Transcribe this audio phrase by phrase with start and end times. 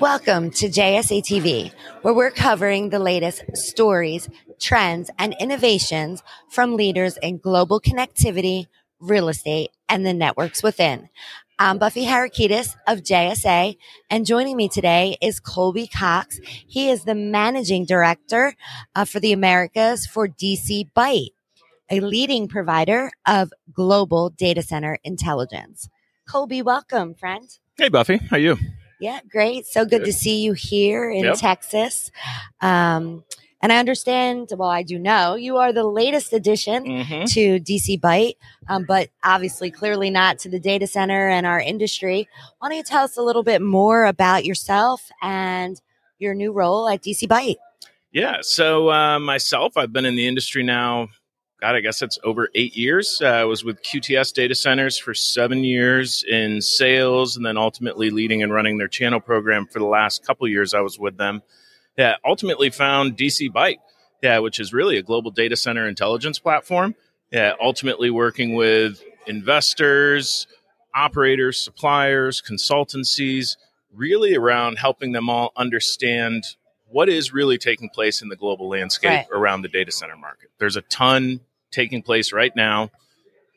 [0.00, 4.28] Welcome to JSA TV, where we're covering the latest stories,
[4.58, 8.66] trends, and innovations from leaders in global connectivity,
[9.00, 11.08] real estate, and the networks within.
[11.62, 13.76] I'm Buffy Harakitis of JSA,
[14.10, 16.40] and joining me today is Colby Cox.
[16.42, 18.56] He is the managing director
[18.96, 21.28] uh, for the Americas for DC Byte,
[21.88, 25.88] a leading provider of global data center intelligence.
[26.28, 27.48] Colby, welcome, friend.
[27.78, 28.16] Hey, Buffy.
[28.16, 28.56] How are you?
[28.98, 29.64] Yeah, great.
[29.66, 30.06] So good, Good.
[30.06, 31.36] to see you here in Yep.
[31.38, 32.10] Texas.
[32.60, 33.22] Um,
[33.62, 37.24] and I understand, well, I do know you are the latest addition Mm-hmm.
[37.26, 38.34] to DC Byte,
[38.68, 42.28] um, but obviously, clearly not to the data center and our industry.
[42.58, 45.80] Why don't you tell us a little bit more about yourself and
[46.18, 47.56] your new role at DC Byte?
[48.12, 48.38] Yeah.
[48.42, 51.08] So uh, myself, I've been in the industry now.
[51.60, 53.20] God, I guess it's over eight years.
[53.22, 58.10] Uh, I was with QTS Data Centers for seven years in sales, and then ultimately
[58.10, 60.74] leading and running their channel program for the last couple years.
[60.74, 61.40] I was with them.
[61.96, 62.16] Yeah.
[62.24, 63.78] Ultimately found DC Byte.
[64.22, 66.94] Yeah, which is really a global data center intelligence platform.
[67.32, 67.52] Yeah.
[67.60, 70.46] Ultimately working with investors,
[70.94, 73.56] operators, suppliers, consultancies,
[73.92, 76.44] really around helping them all understand
[76.86, 79.26] what is really taking place in the global landscape Right.
[79.32, 80.50] around the data center market.
[80.58, 82.90] There's a ton taking place right now.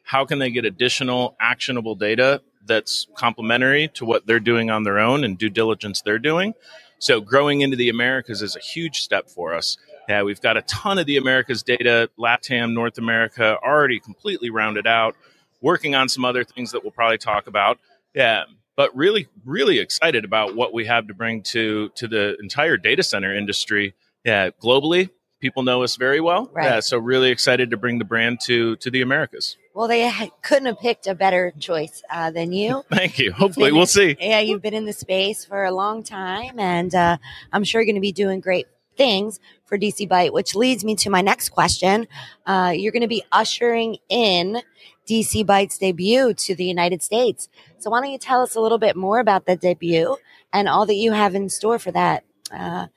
[0.03, 4.99] How can they get additional actionable data that's complementary to what they're doing on their
[4.99, 6.53] own and due diligence they're doing?
[6.99, 9.77] So, growing into the Americas is a huge step for us.
[10.07, 14.85] Yeah, we've got a ton of the Americas data, LATAM, North America, already completely rounded
[14.85, 15.15] out,
[15.61, 17.79] working on some other things that we'll probably talk about.
[18.13, 18.43] Yeah,
[18.75, 23.03] but really, really excited about what we have to bring to to the entire data
[23.03, 23.93] center industry.
[24.23, 25.09] Yeah, globally,
[25.45, 26.49] people know us very well.
[26.51, 26.65] Right.
[26.65, 29.57] Yeah, so really excited to bring the brand to to the Americas.
[29.75, 32.83] Well, they ha- couldn't have picked a better choice uh, than you.
[32.91, 33.31] Thank you.
[33.31, 34.17] Hopefully, we'll see.
[34.25, 37.17] Yeah, you've been in the space for a long time, and uh,
[37.53, 38.65] I'm sure you're going to be doing great
[38.97, 42.07] things for DC Byte, which leads me to my next question.
[42.45, 44.61] Uh, you're going to be ushering in
[45.07, 47.49] DC Byte's debut to the United States.
[47.77, 50.17] So, why don't you tell us a little bit more about that debut
[50.51, 52.87] and all that you have in store for that uh,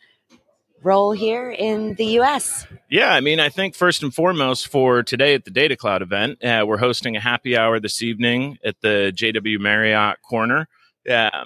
[0.82, 2.66] role here in the U.S.?
[2.90, 6.42] Yeah, I mean, I think first and foremost for today at the Data Cloud event,
[6.44, 10.68] uh, we're hosting a happy hour this evening at the JW Marriott Corner.
[11.04, 11.44] Yeah,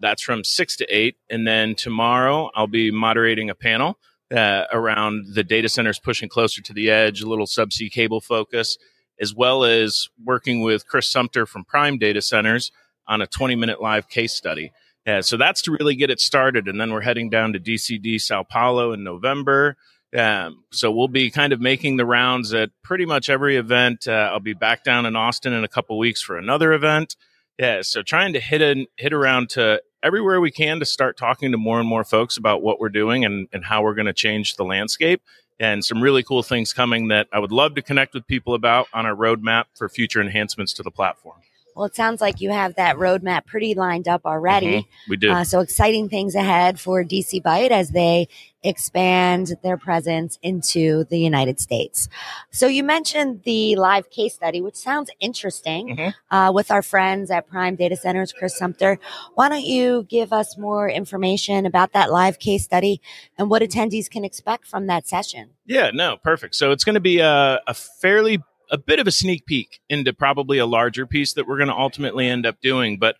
[0.00, 3.98] that's from six to eight, and then tomorrow I'll be moderating a panel
[4.34, 8.78] uh, around the data centers pushing closer to the edge, a little subsea cable focus,
[9.20, 12.70] as well as working with Chris Sumter from Prime Data Centers
[13.06, 14.72] on a 20 minute live case study.
[15.08, 18.20] Yeah, so that's to really get it started, and then we're heading down to DCD
[18.20, 19.78] Sao Paulo in November.
[20.14, 24.06] Um, so we'll be kind of making the rounds at pretty much every event.
[24.06, 27.16] Uh, I'll be back down in Austin in a couple weeks for another event.
[27.58, 31.52] Yeah, so trying to hit in, hit around to everywhere we can to start talking
[31.52, 34.12] to more and more folks about what we're doing and, and how we're going to
[34.12, 35.22] change the landscape.
[35.58, 38.88] And some really cool things coming that I would love to connect with people about
[38.92, 41.38] on our roadmap for future enhancements to the platform.
[41.78, 44.66] Well, it sounds like you have that roadmap pretty lined up already.
[44.66, 45.30] Mhm, we do.
[45.30, 48.26] Uh, so exciting things ahead for DC Byte as they
[48.64, 52.08] expand their presence into the United States.
[52.50, 56.14] So you mentioned the live case study, which sounds interesting, Mhm.
[56.32, 58.98] uh, with our friends at Prime Data Centers, Chris Sumter.
[59.36, 63.00] Why don't you give us more information about that live case study
[63.38, 65.50] and what attendees can expect from that session?
[65.64, 66.56] Yeah, no, perfect.
[66.56, 70.12] So it's going to be a, a fairly, a bit of a sneak peek into
[70.12, 72.98] probably a larger piece that we're going to ultimately end up doing.
[72.98, 73.16] But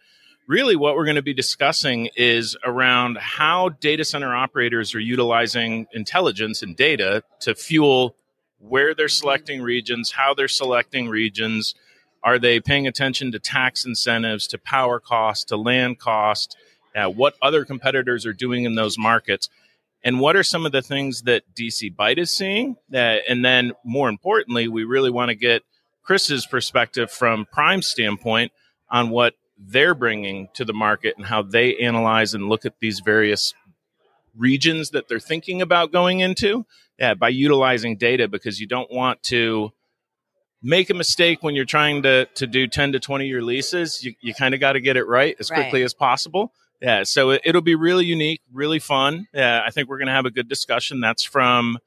[0.47, 5.87] really, what we're going to be discussing is around how data center operators are utilizing
[5.93, 8.17] intelligence and data to fuel
[8.59, 11.75] where they're selecting regions, how they're selecting regions.
[12.23, 16.57] Are they paying attention to tax incentives, to power cost, to land cost?
[16.97, 19.49] Uh, what other competitors are doing in those markets?
[20.05, 22.77] And what are some of the things that DC Byte is seeing?
[22.93, 25.63] Uh, and then, more importantly, we really want to get
[26.03, 28.53] Chris's perspective from Prime standpoint
[28.91, 33.01] on what they're bringing to the market and how they analyze and look at these
[33.01, 33.55] various
[34.37, 36.65] regions that they're thinking about going into
[36.99, 39.71] yeah, by utilizing data because you don't want to
[40.63, 44.03] make a mistake when you're trying to, to do 10 to 20 year leases.
[44.03, 45.63] You, you kind of got to get it right as Right.
[45.63, 46.53] quickly as possible.
[46.81, 49.27] Yeah, so it, it'll be really unique, really fun.
[49.35, 51.01] Yeah, I think we're going to have a good discussion.
[51.01, 51.79] That's from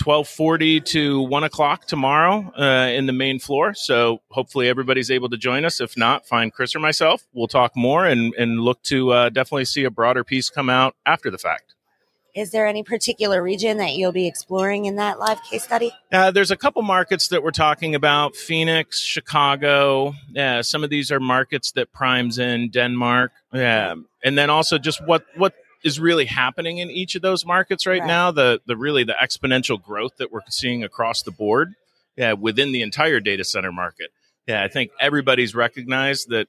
[0.00, 3.74] twelve forty to one o'clock tomorrow uh, in the main floor.
[3.74, 5.80] So hopefully everybody's able to join us.
[5.80, 7.26] If not, find Chris or myself.
[7.32, 10.94] We'll talk more and and look to uh, definitely see a broader piece come out
[11.04, 11.74] after the fact.
[12.38, 15.90] Is there any particular region that you'll be exploring in that live case study?
[16.12, 20.14] Uh, there's a couple markets that we're talking about Phoenix, Chicago.
[20.30, 23.32] Yeah, some of these are markets that Prime's in, Denmark.
[23.52, 23.96] Yeah.
[24.22, 28.00] And then also just what, what is really happening in each of those markets right,
[28.00, 31.74] right, now the the really the exponential growth that we're seeing across the board
[32.16, 34.10] yeah within the entire data center market
[34.48, 36.48] yeah i think everybody's recognized that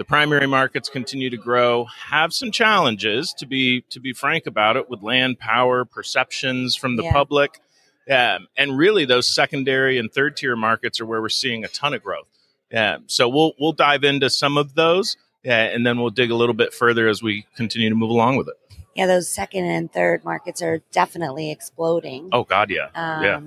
[0.00, 4.78] the primary markets continue to grow have some challenges to be to be frank about
[4.78, 7.12] it with land power perceptions from the yeah.
[7.12, 7.60] public
[8.08, 11.92] yeah, and really those secondary and third tier markets are where we're seeing a ton
[11.92, 12.26] of growth
[12.72, 16.34] yeah so we'll we'll dive into some of those yeah, and then we'll dig a
[16.34, 18.54] little bit further as we continue to move along with it.
[18.94, 22.28] Yeah, those second and third markets are definitely exploding.
[22.32, 23.40] Oh God, yeah, um, yeah.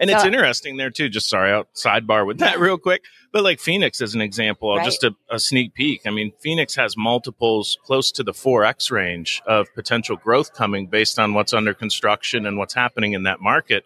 [0.00, 1.08] And so, it's interesting there too.
[1.08, 3.02] Just sorry, I'll sidebar with that real quick.
[3.32, 4.84] But like Phoenix as an example, right.
[4.84, 6.02] just a, a sneak peek.
[6.06, 10.86] I mean, Phoenix has multiples close to the four x range of potential growth coming
[10.86, 13.84] based on what's under construction and what's happening in that market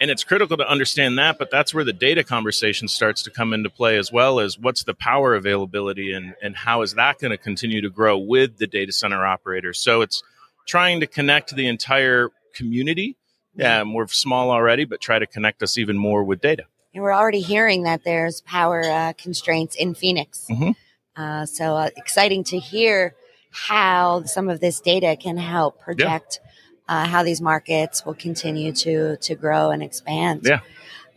[0.00, 3.52] and it's critical to understand that but that's where the data conversation starts to come
[3.52, 7.30] into play as well as what's the power availability and, and how is that going
[7.30, 9.78] to continue to grow with the data center operators.
[9.80, 10.22] So it's
[10.66, 13.16] trying to connect the entire community
[13.62, 16.64] um, we're small already but try to connect us even more with data.
[16.92, 20.46] And we're already hearing that there's power uh, constraints in phoenix.
[20.50, 20.70] Mm-hmm.
[21.16, 23.14] uh, so uh, exciting to hear
[23.52, 26.50] how some of this data can help project yeah
[26.88, 30.42] uh, how these markets will continue to to grow and expand.
[30.44, 30.60] Yeah.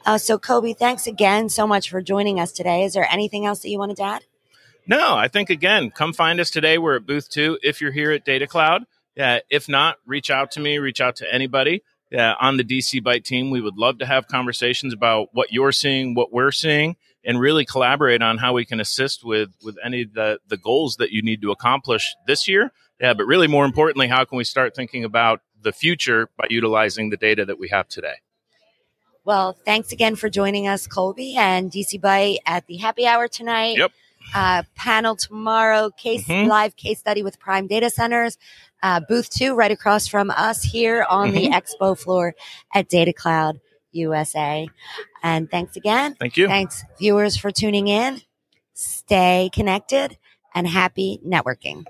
[0.06, 2.84] Uh, so, Colby, thanks again so much for joining us today.
[2.84, 4.24] Is there anything else that you wanted to add?
[4.88, 6.78] No, I think again, come find us today.
[6.78, 7.60] We're at booth two.
[7.62, 8.86] If you're here at Data Cloud,
[9.16, 9.40] yeah.
[9.50, 10.78] If not, reach out to me.
[10.78, 13.50] Reach out to anybody yeah, on the DC Byte team.
[13.50, 17.66] We would love to have conversations about what you're seeing, what we're seeing, and really
[17.66, 21.22] collaborate on how we can assist with with any of the the goals that you
[21.22, 22.72] need to accomplish this year.
[23.00, 27.10] Yeah, but really more importantly, how can we start thinking about the future by utilizing
[27.10, 28.16] the data that we have today.
[29.24, 33.78] Well, thanks again for joining us, Colby and DC Byte at the happy hour tonight.
[33.78, 33.92] Yep.
[34.34, 36.48] Uh, panel tomorrow, case mm-hmm.
[36.48, 38.38] live case study with Prime Data Centers.
[38.82, 41.38] Uh, booth two, right across from us here on mm-hmm.
[41.38, 42.36] the expo floor
[42.74, 43.60] at Data Cloud
[43.92, 44.70] USA.
[45.24, 46.16] And thanks again.
[46.16, 46.48] Thank you.
[46.48, 48.22] Thanks, viewers, for tuning in.
[48.74, 50.18] Stay connected
[50.54, 51.86] and happy networking.